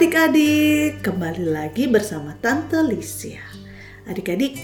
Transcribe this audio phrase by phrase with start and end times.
[0.00, 3.44] adik-adik, kembali lagi bersama Tante Lisia.
[4.08, 4.56] Adik-adik,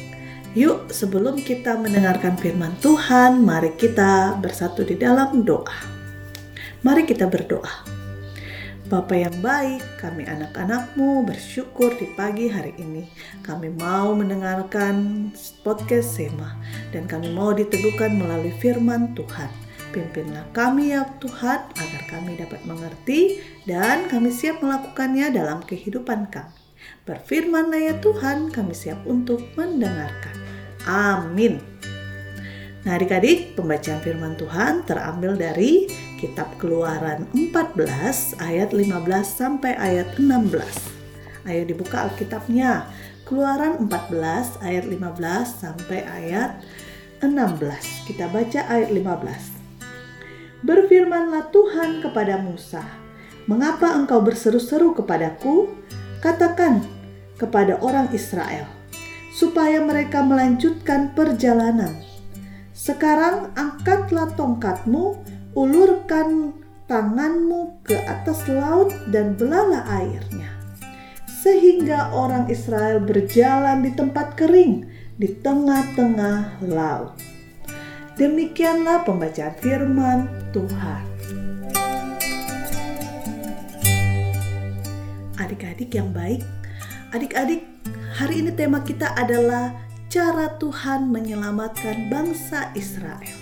[0.56, 5.76] yuk sebelum kita mendengarkan firman Tuhan, mari kita bersatu di dalam doa.
[6.80, 7.68] Mari kita berdoa.
[8.88, 13.04] Bapa yang baik, kami anak-anakmu bersyukur di pagi hari ini.
[13.44, 15.28] Kami mau mendengarkan
[15.60, 16.56] podcast Sema
[16.96, 19.65] dan kami mau diteguhkan melalui firman Tuhan.
[19.96, 26.52] Pimpinlah kami ya Tuhan agar kami dapat mengerti dan kami siap melakukannya dalam kehidupan kami.
[27.08, 30.36] Berfirmanlah ya Tuhan, kami siap untuk mendengarkan.
[30.84, 31.64] Amin.
[32.84, 35.88] Nah adik-adik, pembacaan firman Tuhan terambil dari
[36.20, 41.48] kitab keluaran 14 ayat 15 sampai ayat 16.
[41.48, 42.84] Ayo dibuka Alkitabnya.
[43.24, 46.60] Keluaran 14 ayat 15 sampai ayat
[47.24, 48.12] 16.
[48.12, 49.55] Kita baca ayat 15.
[50.64, 52.80] Berfirmanlah Tuhan kepada Musa,
[53.44, 55.68] "Mengapa engkau berseru-seru kepadaku?
[56.24, 56.80] Katakan
[57.36, 58.64] kepada orang Israel,
[59.36, 62.00] supaya mereka melanjutkan perjalanan.
[62.72, 65.20] Sekarang angkatlah tongkatmu,
[65.52, 66.56] ulurkan
[66.88, 70.48] tanganmu ke atas laut dan belalah airnya,
[71.28, 74.88] sehingga orang Israel berjalan di tempat kering
[75.20, 77.35] di tengah-tengah laut."
[78.16, 81.04] Demikianlah pembacaan firman Tuhan.
[85.36, 86.40] Adik-adik yang baik,
[87.12, 87.68] adik-adik,
[88.16, 89.76] hari ini tema kita adalah
[90.08, 93.36] cara Tuhan menyelamatkan bangsa Israel.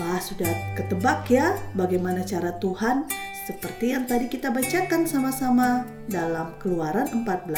[0.00, 0.48] Wah, sudah
[0.80, 3.04] ketebak ya bagaimana cara Tuhan
[3.44, 7.52] seperti yang tadi kita bacakan sama-sama dalam Keluaran 14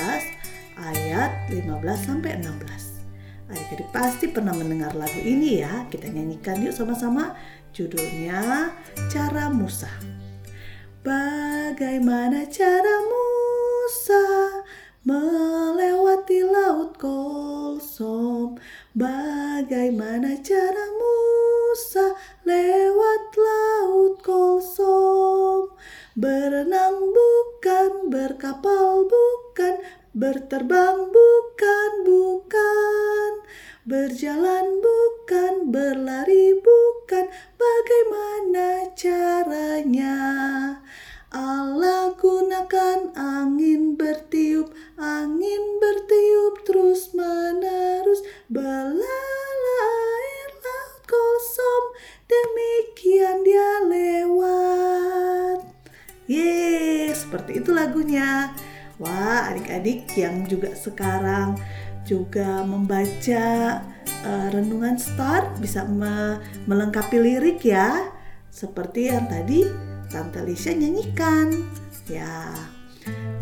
[0.82, 2.87] ayat 15 sampai 16.
[3.48, 5.88] Adik-adik pasti pernah mendengar lagu ini ya.
[5.88, 7.32] Kita nyanyikan yuk sama-sama.
[7.72, 8.72] Judulnya
[9.08, 9.88] Cara Musa.
[11.00, 14.24] Bagaimana cara Musa
[15.08, 18.60] melewati laut Kolsom?
[18.92, 22.12] Bagaimana cara Musa
[22.44, 25.72] lewat laut Kolsom?
[26.18, 29.80] Berenang bukan, berkapal bukan,
[30.12, 31.92] berterbang bukan.
[33.88, 37.24] Berjalan bukan, berlari bukan,
[37.56, 40.20] bagaimana caranya?
[41.32, 48.20] Allah gunakan angin bertiup, angin bertiup terus menerus,
[48.52, 49.24] belala
[49.80, 51.86] air laut kosong,
[52.28, 55.64] demikian dia lewat.
[56.28, 58.52] Yeay, seperti itu lagunya.
[59.00, 61.56] Wah, adik-adik yang juga sekarang
[62.08, 63.78] juga membaca
[64.24, 68.08] uh, renungan start bisa me melengkapi lirik ya.
[68.48, 69.68] Seperti yang tadi
[70.08, 71.52] Tante Lisa nyanyikan
[72.08, 72.48] ya.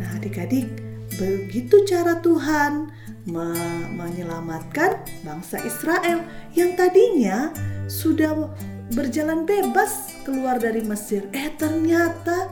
[0.03, 0.66] Nah adik-adik
[1.15, 2.91] begitu cara Tuhan
[3.31, 3.54] me
[3.94, 7.54] menyelamatkan bangsa Israel yang tadinya
[7.87, 8.50] sudah
[8.94, 12.50] berjalan bebas keluar dari Mesir eh ternyata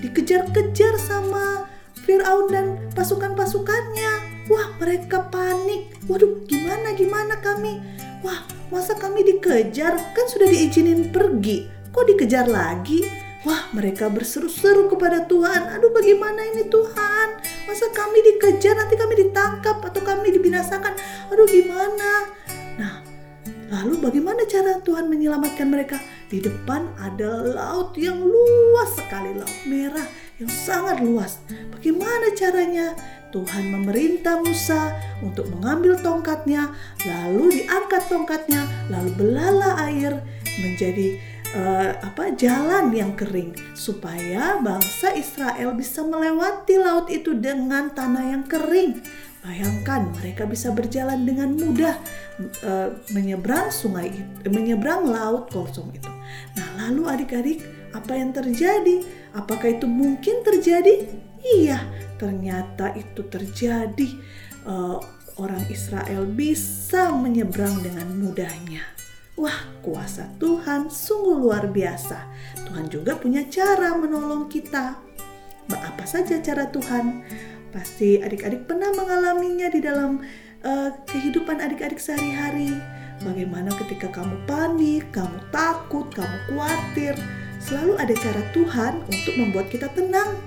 [0.00, 1.68] dikejar-kejar sama
[2.04, 5.98] Firaun dan pasukan-pasukannya Wah mereka panik.
[6.06, 7.82] Waduh gimana gimana kami?
[8.22, 9.98] Wah masa kami dikejar?
[10.14, 11.66] Kan sudah diizinin pergi.
[11.90, 13.02] Kok dikejar lagi?
[13.42, 15.74] Wah mereka berseru-seru kepada Tuhan.
[15.74, 17.28] Aduh bagaimana ini Tuhan?
[17.66, 20.94] Masa kami dikejar nanti kami ditangkap atau kami dibinasakan?
[21.34, 22.30] Aduh gimana?
[22.78, 23.02] Nah
[23.66, 25.98] lalu bagaimana cara Tuhan menyelamatkan mereka?
[26.30, 31.40] Di depan ada laut yang luas sekali, laut merah yang sangat luas.
[31.72, 32.96] Bagaimana caranya?
[33.34, 36.72] Tuhan memerintah Musa untuk mengambil tongkatnya,
[37.04, 40.24] lalu diangkat tongkatnya, lalu belala air
[40.56, 41.20] menjadi
[41.52, 48.44] uh, apa jalan yang kering supaya bangsa Israel bisa melewati laut itu dengan tanah yang
[48.48, 49.04] kering.
[49.44, 51.94] Bayangkan mereka bisa berjalan dengan mudah
[52.66, 56.10] uh, menyeberang sungai itu, menyeberang laut kosong itu.
[56.58, 57.62] Nah, lalu adik-adik,
[57.92, 59.02] apa yang terjadi?
[59.36, 61.06] Apakah itu mungkin terjadi?
[61.42, 61.78] Iya,
[62.18, 64.08] ternyata itu terjadi.
[64.66, 64.98] Uh,
[65.36, 68.82] orang Israel bisa menyeberang dengan mudahnya.
[69.36, 72.24] Wah, kuasa Tuhan sungguh luar biasa.
[72.64, 74.96] Tuhan juga punya cara menolong kita.
[75.68, 77.20] Apa saja cara Tuhan?
[77.68, 80.24] Pasti adik-adik pernah mengalaminya di dalam
[80.64, 82.72] uh, kehidupan adik-adik sehari-hari.
[83.20, 87.14] Bagaimana ketika kamu panik, kamu takut, kamu khawatir,
[87.66, 90.38] selalu ada cara Tuhan untuk membuat kita tenang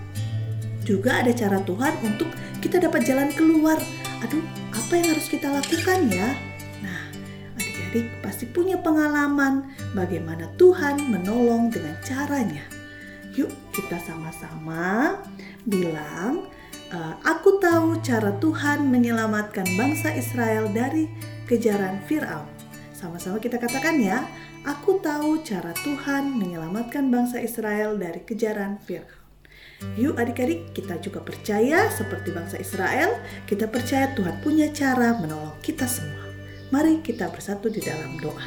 [0.89, 2.33] juga ada cara Tuhan untuk
[2.65, 3.77] kita dapat jalan keluar.
[4.25, 4.41] Aduh,
[4.73, 6.33] apa yang harus kita lakukan ya?
[6.81, 7.13] Nah,
[7.61, 12.65] adik-adik pasti punya pengalaman bagaimana Tuhan menolong dengan caranya.
[13.37, 15.21] Yuk kita sama-sama
[15.69, 16.49] bilang,
[16.89, 21.05] uh, aku tahu cara Tuhan menyelamatkan bangsa Israel dari
[21.45, 22.58] kejaran Fir'aun.
[22.99, 24.27] Sama-sama kita katakan ya,
[24.67, 29.15] aku tahu cara Tuhan menyelamatkan bangsa Israel dari kejaran Fir'aun.
[29.95, 33.15] Yuk adik-adik kita juga percaya seperti bangsa Israel,
[33.47, 36.27] kita percaya Tuhan punya cara menolong kita semua.
[36.75, 38.43] Mari kita bersatu di dalam doa.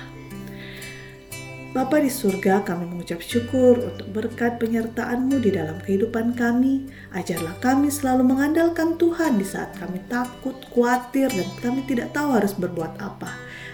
[1.72, 6.84] Bapa di surga, kami mengucap syukur untuk berkat penyertaan-Mu di dalam kehidupan kami.
[7.16, 12.52] Ajarlah kami selalu mengandalkan Tuhan di saat kami takut, khawatir, dan kami tidak tahu harus
[12.52, 13.32] berbuat apa.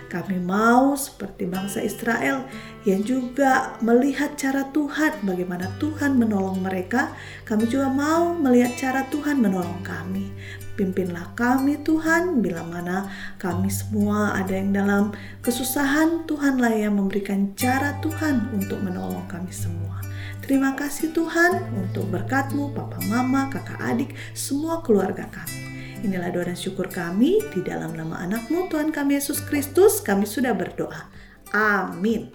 [0.08, 2.48] Kami mau seperti bangsa Israel
[2.88, 7.12] yang juga melihat cara Tuhan, bagaimana Tuhan menolong mereka.
[7.44, 10.32] Kami juga mau melihat cara Tuhan menolong kami.
[10.80, 15.04] Pimpinlah kami Tuhan, bila mana kami semua ada yang dalam
[15.44, 20.00] kesusahan, Tuhanlah yang memberikan cara Tuhan untuk menolong kami semua.
[20.40, 25.67] Terima kasih Tuhan untuk berkatmu, Papa Mama, Kakak Adik, semua keluarga kami.
[26.06, 30.54] Inilah doa dan syukur kami di dalam nama anakmu Tuhan kami Yesus Kristus kami sudah
[30.54, 31.10] berdoa.
[31.50, 32.30] Amin.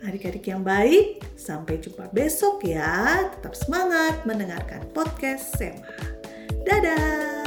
[0.00, 3.28] Adik-adik yang baik, sampai jumpa besok ya.
[3.36, 5.84] Tetap semangat mendengarkan podcast Sema.
[6.64, 7.39] Dadah!